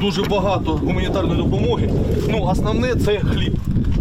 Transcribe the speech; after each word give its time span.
Дуже 0.00 0.22
багато 0.22 0.72
гуманітарної 0.76 1.42
допомоги. 1.42 1.90
Ну, 2.28 2.42
основне 2.42 2.94
це 2.94 3.18
хліб. 3.18 3.54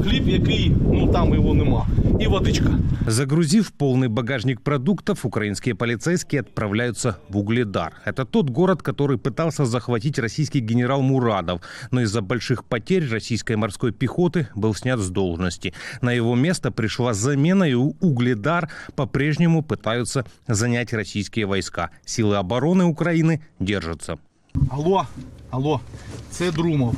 Хліб, 0.04 0.30
який 0.30 0.72
ну 0.92 1.08
там 1.12 1.34
його 1.34 1.54
нема. 1.54 1.88
І 2.20 2.28
водичка. 2.28 2.70
Загрузив 3.08 3.72
полный 3.80 4.08
багажник 4.10 4.60
продуктов, 4.62 5.20
украинские 5.24 5.74
полицейские 5.76 6.42
отправляются 6.42 7.16
в 7.30 7.38
Угледар. 7.38 7.92
Это 8.06 8.26
тот 8.26 8.50
город, 8.50 8.82
который 8.84 9.18
пытался 9.18 9.66
захватить 9.66 10.20
российский 10.20 10.60
генерал 10.62 11.02
Мурадов, 11.02 11.62
но 11.92 12.02
из-за 12.02 12.22
больших 12.22 12.64
потерь 12.64 13.10
российской 13.12 13.56
морской 13.56 13.92
пехоты 13.92 14.46
был 14.56 14.76
снят 14.76 15.00
с 15.00 15.10
должности. 15.10 15.74
На 16.02 16.12
его 16.14 16.36
место 16.36 16.72
пришла 16.72 17.14
замена, 17.14 17.64
и 17.64 17.74
У- 17.74 17.96
Угледар 18.02 18.70
по-прежнему 18.96 19.64
пытаются 19.64 20.26
занять 20.48 20.94
российские 20.94 21.46
войска. 21.48 21.90
Силы 22.06 22.36
обороны 22.38 22.84
Украины 22.84 23.42
держатся. 23.60 24.18
Алло, 24.72 25.06
алло, 25.50 25.82
це 26.32 26.52
Друмов. 26.52 26.96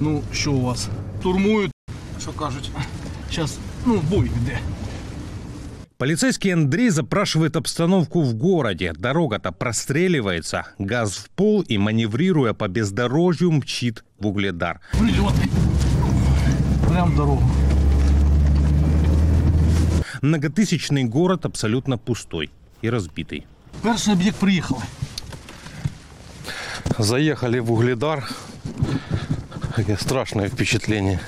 Ну, 0.00 0.22
що 0.32 0.52
у 0.52 0.60
вас? 0.60 0.88
Турмують, 1.22 1.72
що 2.20 2.32
кажуть. 2.32 2.70
Зараз, 3.34 3.58
ну, 3.86 4.02
бой 4.10 4.26
йде. 4.42 4.58
Полицейский 5.98 6.50
Андрей 6.50 6.90
запрашивает 6.90 7.56
обстановку 7.56 8.22
в 8.22 8.38
городе. 8.38 8.92
Дорога-то 8.98 9.50
простреливается. 9.52 10.64
Газ 10.78 11.16
в 11.16 11.28
пол 11.28 11.64
и, 11.70 11.78
маневрируя 11.78 12.52
по 12.52 12.68
бездорожью, 12.68 13.50
мчит 13.50 14.04
в 14.18 14.26
Угледар. 14.26 14.80
Прильоти. 14.92 15.50
Прям 16.86 17.16
дорогу. 17.16 17.42
Многотысячный 20.20 21.04
город 21.04 21.46
абсолютно 21.46 21.96
пустой 21.98 22.50
и 22.82 22.90
разбитый. 22.90 23.44
Перший 23.82 24.12
об'єкт 24.14 24.36
приїхали. 24.36 24.80
Заехали 26.98 27.58
в 27.58 27.72
Угледар. 27.72 28.28
Страшное 29.98 30.48
впечатление. 30.48 31.20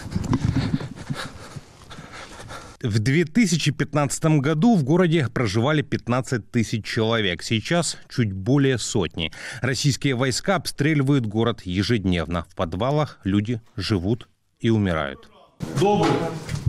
В 2.83 2.99
2015 3.01 4.25
году 4.41 4.77
в 4.77 4.85
городе 4.85 5.29
проживали 5.29 5.83
15 5.83 6.51
тысяч 6.51 6.85
человек. 6.87 7.43
Сейчас 7.43 7.99
чуть 8.09 8.33
более 8.33 8.79
сотни. 8.79 9.33
Российские 9.61 10.15
войска 10.15 10.57
обстреливают 10.57 11.27
город 11.27 11.63
ежедневно. 11.65 12.47
В 12.49 12.55
подвалах 12.55 13.19
люди 13.25 13.61
живут 13.77 14.29
и 14.61 14.71
умирают. 14.71 15.29
Добре. 15.81 16.11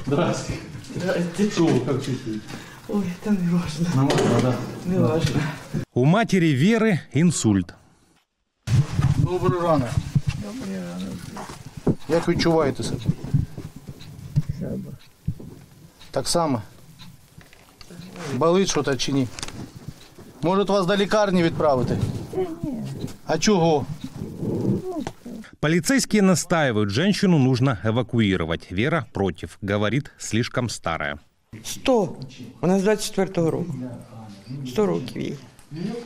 Здрасте. 0.07 0.53
Здрасте. 0.95 1.51
Що 1.51 1.65
ви, 1.65 1.81
як 1.93 2.05
чувствуєте? 2.05 2.41
Ой, 2.89 3.03
это 3.23 3.29
не 3.29 3.51
важно. 3.51 3.87
Нормально, 3.95 4.39
да. 4.41 4.55
Не 4.85 4.99
важно. 4.99 5.41
У 5.93 6.05
матери 6.05 6.55
Веры 6.55 6.99
инсульт. 7.13 7.75
Добрий 9.28 9.60
ранок. 9.60 9.88
Як 12.08 12.28
відчуваєте 12.28 12.82
себе? 12.82 13.00
Так 16.10 16.28
само. 16.28 16.62
Болить 18.34 18.68
щось 18.68 18.96
чи 18.98 19.12
ні? 19.12 19.28
Може 20.42 20.62
вас 20.62 20.86
до 20.86 20.96
лікарні 20.96 21.42
відправити? 21.42 21.98
А 23.26 23.38
чого? 23.38 23.86
Полицейские 25.60 26.22
настаивают, 26.22 26.90
женщину 26.90 27.38
нужно 27.38 27.78
эвакуировать. 27.84 28.70
Вера 28.70 29.06
против. 29.12 29.58
Говорит, 29.62 30.10
слишком 30.18 30.68
старая. 30.68 31.18
Сто. 31.64 32.16
Вона 32.60 32.78
з 32.78 32.84
24-го 32.86 33.50
року. 33.50 33.74
Сто 34.66 34.86
років 34.86 35.22
їй. 35.22 35.36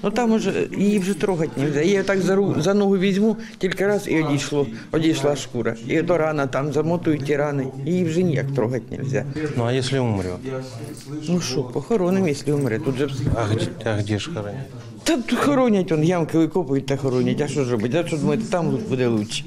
Ну 0.04 0.12
там 0.12 0.32
уже 0.32 0.68
її 0.78 1.00
вже 1.00 1.14
трогати 1.14 1.52
не 1.58 1.64
можна. 1.64 1.80
Я 1.82 1.86
її 1.88 2.04
так 2.04 2.22
за, 2.22 2.36
ру- 2.36 2.62
за 2.62 2.74
ногу 2.74 2.98
візьму, 2.98 3.38
тільки 3.58 3.88
раз 3.88 4.08
і 4.08 4.24
одійшло, 4.24 4.68
одійшла 4.92 5.36
шкура. 5.36 5.76
І 5.88 6.02
до 6.02 6.18
рана 6.18 6.48
там 6.48 6.74
замотують 6.74 7.26
ті 7.26 7.36
рани. 7.36 7.68
Її 7.86 8.04
вже 8.06 8.24
ніяк 8.24 8.46
трогати 8.56 8.84
не 8.92 9.04
можна. 9.04 9.26
Ну 9.58 9.64
а 9.64 9.74
если 9.74 10.00
умрет? 10.00 10.32
Ну 11.30 11.42
що, 11.42 11.64
похоронимо, 11.64 12.28
якщо 12.28 12.56
умре. 12.56 12.80
Тут 12.80 12.96
же 12.98 13.10
А 13.36 13.46
где, 13.54 13.68
а 13.86 13.98
где 14.02 14.20
ж 14.20 14.30
хоронить? 14.34 14.58
та 15.04 15.18
тут 15.18 15.40
хоронять, 15.40 15.92
он 15.92 16.04
ямки 16.04 16.38
викопують 16.38 16.86
та 16.86 16.98
хоронять. 16.98 17.42
А 17.42 17.48
що 17.48 17.64
ж 17.64 17.72
робити? 17.72 18.02
А 18.06 18.08
що 18.08 18.18
думаєте, 18.18 18.44
там 18.50 18.78
буде 18.90 19.10
краще. 19.18 19.44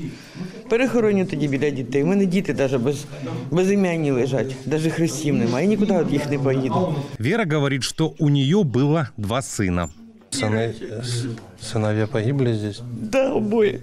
Перехороню 0.68 1.26
тоді 1.26 1.48
біля 1.48 1.70
дітей. 1.70 2.02
У 2.02 2.06
мене 2.06 2.26
діти 2.26 2.54
навіть 2.54 2.80
без, 2.80 3.04
безім'яні 3.50 4.10
лежать, 4.10 4.54
навіть 4.66 4.92
хрестів 4.92 5.34
немає. 5.34 5.66
І 5.66 5.68
нікуди 5.68 5.98
від 5.98 6.12
їх 6.12 6.30
не 6.30 6.38
поїду. 6.38 6.94
Вера 7.18 7.44
говорит, 7.56 7.82
что 7.82 8.14
у 8.18 8.28
нее 8.28 8.62
было 8.64 9.06
два 9.16 9.40
сына. 9.40 9.88
Сыны- 10.31 10.73
с- 11.03 11.25
сыновья 11.73 12.07
погибли 12.07 12.53
здесь? 12.53 12.81
Да, 13.01 13.31
обоє. 13.33 13.79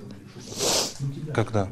Когда? 1.34 1.68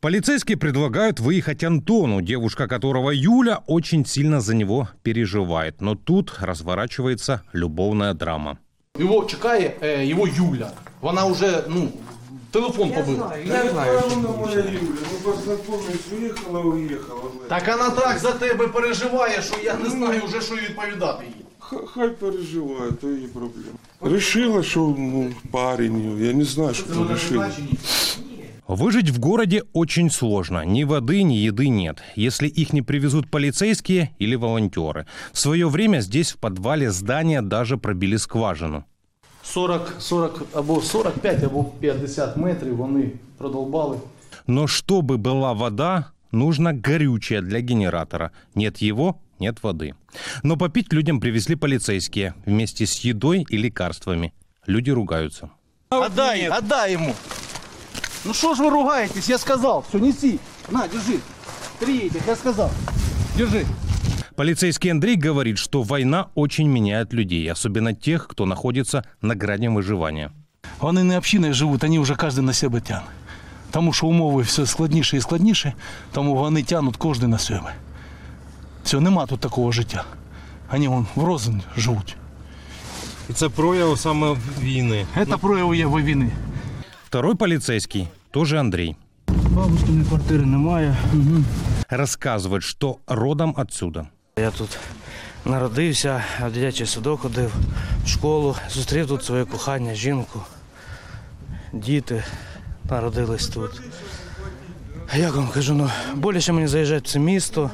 Полицейские 0.00 0.56
предлагают 0.56 1.20
выехать 1.20 1.64
Антону, 1.64 2.20
девушка 2.20 2.66
которого 2.68 3.10
Юля 3.10 3.60
очень 3.66 4.04
сильно 4.06 4.40
за 4.40 4.54
него 4.54 4.88
переживает. 5.02 5.80
Но 5.80 5.94
тут 5.96 6.32
разворачивается 6.40 7.40
любовная 7.54 8.14
драма. 8.14 8.58
Його 8.98 9.24
чекає 9.24 9.72
е, 9.82 10.06
його 10.06 10.28
Юля. 10.28 10.70
Вона 11.00 11.24
вже, 11.24 11.64
ну, 11.68 11.88
телефон 12.50 12.90
побила. 12.92 13.36
Я 13.46 13.70
знаю. 13.70 14.00
Вона 14.10 14.28
моя 14.28 14.56
Юля, 14.58 14.78
ну 15.12 15.32
познакомились, 15.32 16.12
уїхала, 16.18 16.60
уїхала. 16.60 17.20
Так 17.48 17.68
вона 17.68 17.90
так 17.90 18.18
за 18.18 18.32
тебе 18.32 18.68
переживає, 18.68 19.42
що 19.42 19.54
я 19.64 19.74
не 19.74 19.90
знаю 19.90 20.22
вже, 20.26 20.40
що 20.40 20.54
їй 20.54 20.60
відповідати 20.60 21.24
їй. 21.24 21.41
Х- 21.62 21.86
Хай 21.86 22.10
переживає, 22.10 22.92
то 23.00 23.10
її 23.10 23.26
проблема. 23.26 23.78
Решила, 24.00 24.62
що 24.62 24.94
ну, 24.98 25.30
парень, 25.50 26.18
я 26.20 26.32
не 26.32 26.44
знаю, 26.44 26.74
що 26.74 26.84
то 26.84 27.08
решила. 27.08 27.50
Выжить 28.66 29.08
в 29.10 29.18
городе 29.18 29.62
очень 29.72 30.10
сложно. 30.10 30.62
Ни 30.64 30.84
воды, 30.84 31.22
ни 31.22 31.36
еды 31.50 31.68
нет. 31.70 32.02
Если 32.16 32.48
их 32.48 32.74
не 32.74 32.82
привезут 32.82 33.30
полицейские 33.30 34.10
или 34.18 34.36
волонтеры. 34.36 35.06
В 35.32 35.38
свое 35.38 35.68
время 35.68 36.00
здесь 36.02 36.32
в 36.32 36.36
подвале 36.36 36.90
здания 36.90 37.40
даже 37.40 37.78
пробили 37.78 38.18
скважину. 38.18 38.84
40, 39.42 39.94
40 39.98 40.42
або 40.52 40.80
45, 40.82 41.44
або 41.44 41.64
50 41.80 42.36
метрів 42.36 42.76
вони 42.76 43.10
продолбали. 43.38 43.96
Но 44.46 44.66
чтобы 44.66 45.16
была 45.16 45.54
вода, 45.54 46.04
нужно 46.32 46.72
горючее 46.86 47.40
для 47.40 47.60
генератора. 47.60 48.30
Нет 48.54 48.82
его, 48.82 49.14
нет 49.38 49.62
воды. 49.62 49.94
Но 50.42 50.56
попить 50.56 50.92
людям 50.92 51.20
привезли 51.20 51.54
полицейские 51.54 52.34
вместе 52.46 52.86
с 52.86 52.98
едой 53.00 53.46
и 53.48 53.56
лекарствами. 53.56 54.32
Люди 54.66 54.90
ругаются. 54.90 55.50
Отдай, 55.90 56.46
отдай 56.46 56.92
ему. 56.92 57.14
Ну 58.24 58.34
что 58.34 58.54
ж 58.54 58.58
вы 58.58 58.70
ругаетесь? 58.70 59.28
Я 59.28 59.38
сказал, 59.38 59.84
все, 59.88 59.98
неси. 59.98 60.38
На, 60.70 60.88
держи. 60.88 61.20
Три 61.80 62.06
этих, 62.06 62.26
я 62.26 62.36
сказал. 62.36 62.70
Держи. 63.36 63.64
Полицейский 64.36 64.90
Андрей 64.90 65.16
говорит, 65.16 65.58
что 65.58 65.82
война 65.82 66.28
очень 66.34 66.68
меняет 66.68 67.12
людей, 67.12 67.50
особенно 67.50 67.94
тех, 67.94 68.28
кто 68.28 68.46
находится 68.46 69.04
на 69.22 69.34
грани 69.34 69.68
выживания. 69.68 70.30
Вони 70.80 71.02
не 71.02 71.16
общиною 71.16 71.54
живуть, 71.54 71.82
вони 71.82 71.98
вже 71.98 72.16
кожен 72.16 72.44
на 72.44 72.52
себе 72.52 72.80
тягне. 72.80 73.08
Тому 73.70 73.92
що 73.92 74.06
умови 74.06 74.42
все 74.42 74.66
складніше 74.66 75.16
і 75.16 75.20
складніше, 75.20 75.72
тому 76.12 76.34
вони 76.34 76.62
тягнуть 76.62 76.96
кожен 76.96 77.30
на 77.30 77.38
себе. 77.38 77.74
Все, 78.93 78.99
нема 78.99 79.25
тут 79.25 79.39
такого 79.39 79.71
життя. 79.71 80.03
Вони 80.71 80.87
вон 80.87 81.07
в 81.15 81.23
розин 81.23 81.61
живуть. 81.77 82.15
І 83.29 83.33
це 83.33 83.49
прояв 83.49 83.99
саме 83.99 84.35
війни. 84.59 85.05
Це 85.15 85.37
прояв 85.37 85.75
є 85.75 85.87
війни. 85.87 86.31
Второй 87.05 87.35
полицейский, 87.35 88.07
тоже 88.31 88.59
Андрей, 88.59 88.95
Бабушкиної 89.27 90.05
квартири 90.05 90.45
немає. 90.45 90.95
рассказывает, 91.89 92.61
что 92.61 92.97
родом 93.07 93.55
отсюда. 93.57 94.07
Я 94.37 94.51
тут 94.51 94.77
народився, 95.45 96.23
в 96.47 96.51
дитячий 96.51 96.85
садок 96.85 97.21
ходив, 97.21 97.53
в 98.05 98.07
школу, 98.07 98.55
зустрів 98.69 99.07
тут 99.07 99.23
своє 99.23 99.45
кохання, 99.45 99.93
жінку, 99.93 100.39
діти 101.73 102.23
народились 102.89 103.47
тут. 103.47 103.81
Як 105.15 105.35
вам 105.35 105.47
кажу, 105.47 105.73
ну 105.73 105.89
боляче 106.15 106.53
мені 106.53 106.67
заїжджати 106.67 107.07
в 107.07 107.11
це 107.11 107.19
місто. 107.19 107.71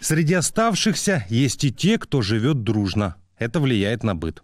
Среди 0.00 0.34
оставшихся 0.34 1.24
есть 1.28 1.64
и 1.64 1.72
те, 1.72 1.98
кто 1.98 2.22
живет 2.22 2.62
дружно. 2.62 3.16
Это 3.38 3.60
влияет 3.60 4.02
на 4.02 4.14
быт. 4.14 4.42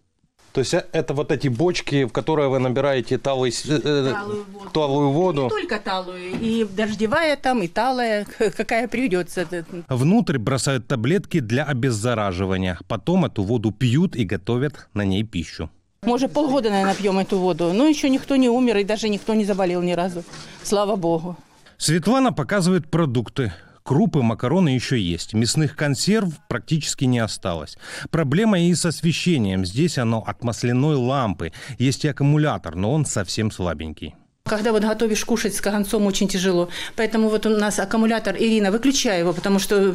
То 0.53 0.61
есть 0.61 0.73
э, 0.73 0.87
это 0.93 1.13
вот 1.13 1.33
эти 1.33 1.49
бочки, 1.49 2.05
в 2.05 2.13
которые 2.13 2.49
вы 2.49 2.59
набираете 2.59 3.19
талый, 3.19 3.53
с- 3.53 3.67
э, 3.67 3.79
э, 3.83 4.13
Талую 4.13 4.45
воду. 4.53 4.71
талую 4.73 5.11
воду. 5.11 5.43
Не 5.45 5.49
только 5.51 5.79
талую, 5.79 6.41
и 6.41 6.65
дождевая 6.65 7.37
там, 7.37 7.63
и 7.63 7.69
талая, 7.69 8.27
какая 8.39 8.89
придется. 8.89 9.47
Внутрь 9.89 10.39
бросают 10.39 10.87
таблетки 10.87 11.41
для 11.41 11.65
обеззараживания. 11.65 12.79
Потом 12.89 13.27
эту 13.27 13.43
воду 13.43 13.71
пьют 13.71 14.17
и 14.17 14.25
готовят 14.25 14.89
на 14.95 15.05
ней 15.05 15.25
пищу. 15.25 15.69
Мы 16.03 16.15
уже 16.15 16.29
полгода, 16.29 16.71
наверное, 16.71 16.95
пьем 16.95 17.19
эту 17.19 17.39
воду, 17.39 17.73
но 17.75 17.87
еще 17.87 18.09
никто 18.09 18.37
не 18.37 18.49
умер, 18.49 18.79
и 18.79 18.85
даже 18.85 19.09
никто 19.09 19.35
не 19.35 19.45
заболел 19.45 19.83
ни 19.83 19.93
разу. 19.93 20.23
Слава 20.63 20.97
Богу. 20.97 21.37
Светлана 21.79 22.33
показывает 22.33 22.91
продукты. 22.91 23.53
Крупы, 23.87 24.21
макароны 24.21 24.71
еще 24.71 25.01
есть. 25.01 25.33
Мясных 25.33 25.77
консерв 25.77 26.31
практически 26.49 27.05
не 27.05 27.21
осталось. 27.21 27.79
Проблема 28.11 28.59
и 28.59 28.75
с 28.75 28.85
освещением. 28.85 29.65
Здесь 29.65 29.97
оно 29.97 30.25
от 30.27 30.43
масляной 30.43 30.97
лампы. 30.97 31.53
Есть 31.79 32.05
и 32.05 32.09
аккумулятор, 32.09 32.75
но 32.75 32.93
он 32.93 33.07
совсем 33.07 33.53
слабенький. 33.53 34.17
Когда 34.45 34.73
вот 34.73 34.83
готовишь 34.83 35.25
кушать 35.25 35.55
с 35.55 35.61
каганцом, 35.61 36.05
очень 36.05 36.27
тяжело. 36.27 36.69
Поэтому 36.97 37.29
вот 37.29 37.47
у 37.47 37.51
нас 37.51 37.79
аккумулятор, 37.79 38.35
Ирина, 38.37 38.73
выключай 38.73 39.21
его, 39.21 39.33
потому 39.33 39.61
что 39.61 39.95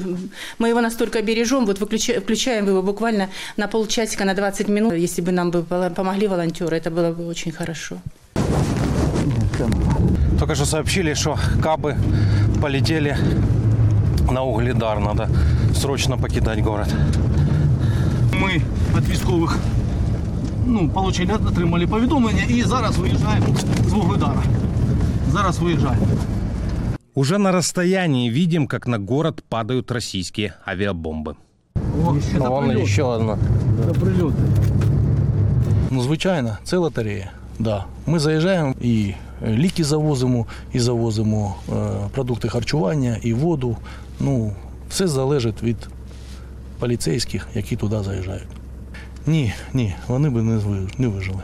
мы 0.57 0.69
его 0.69 0.79
настолько 0.79 1.21
бережем, 1.21 1.65
вот 1.65 1.79
выключаем, 1.79 2.21
включаем 2.21 2.67
его 2.67 2.81
буквально 2.81 3.29
на 3.57 3.67
полчасика, 3.67 4.23
на 4.23 4.33
20 4.33 4.69
минут. 4.69 4.93
Если 4.93 5.21
бы 5.21 5.33
нам 5.33 5.51
бы 5.51 5.63
помогли 5.63 6.27
волонтеры, 6.27 6.77
это 6.77 6.91
было 6.91 7.11
бы 7.11 7.27
очень 7.27 7.51
хорошо. 7.51 7.97
Только 10.39 10.55
что 10.55 10.65
сообщили, 10.65 11.13
что 11.13 11.37
кабы 11.61 11.97
полетели 12.61 13.17
на 14.30 14.42
Угледар. 14.42 15.00
Надо 15.00 15.28
срочно 15.74 16.18
покидать 16.18 16.60
город. 16.60 16.88
Ми 18.32 18.60
від 18.96 19.08
військових 19.08 19.58
ну, 20.66 20.88
получили, 20.88 21.34
отримали 21.34 21.86
повідомлення 21.86 22.42
і 22.48 22.62
зараз 22.62 22.98
виїжджаємо 22.98 23.46
з 23.88 23.92
Вугледара. 23.92 24.42
Зараз 25.32 25.58
виїжджаємо. 25.58 26.06
Уже 27.14 27.38
на 27.38 27.52
расстоянии 27.52 28.30
видим, 28.30 28.66
как 28.66 28.86
на 28.86 28.98
город 28.98 29.42
падают 29.48 29.90
российские 29.90 30.52
авиабомбы. 30.66 31.34
О, 32.04 32.16
це 32.32 32.38
Вон 32.38 32.66
прильот. 32.66 32.82
еще 32.84 33.02
одна. 33.02 33.38
Це 33.86 34.00
прильоти. 34.00 34.42
Ну, 35.90 36.02
звичайно, 36.02 36.58
це 36.64 36.76
лотерея. 36.76 37.30
Да. 37.58 37.84
Ми 38.06 38.18
заїжджаємо 38.18 38.74
і 38.80 39.14
е, 39.29 39.29
Ліки 39.47 39.83
завозимо, 39.83 40.45
і 40.73 40.79
завозимо 40.79 41.55
е, 41.69 41.73
продукти 42.11 42.49
харчування, 42.49 43.17
і 43.23 43.33
воду. 43.33 43.77
Ну, 44.19 44.53
все 44.89 45.07
залежить 45.07 45.63
від 45.63 45.77
поліцейських, 46.79 47.47
які 47.53 47.75
туди 47.75 48.03
заїжджають. 48.03 48.47
Ні, 49.27 49.53
ні, 49.73 49.95
вони 50.07 50.29
б 50.29 50.33
не, 50.33 50.57
ви- 50.57 50.87
не 50.97 51.07
вижили. 51.07 51.43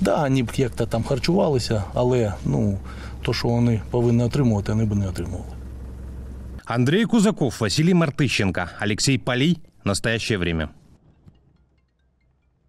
Да, 0.00 0.22
вони 0.22 0.42
б 0.42 0.50
як-то 0.56 0.86
там 0.86 1.04
харчувалися, 1.04 1.84
але 1.94 2.34
ну, 2.44 2.78
то, 3.22 3.32
що 3.34 3.48
вони 3.48 3.80
повинні 3.90 4.24
отримувати, 4.24 4.72
вони 4.72 4.84
б 4.84 4.94
не 4.94 5.08
отримували. 5.08 5.44
Андрей 6.64 7.04
Кузаков, 7.04 7.56
Василий 7.60 7.94
Мартыщенко, 7.94 8.66
Алексей 8.78 9.18
Полей. 9.18 9.58
Настоящее 9.84 10.38
время. 10.38 10.68